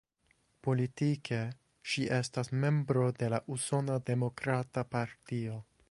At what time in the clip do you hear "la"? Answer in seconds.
3.35-3.41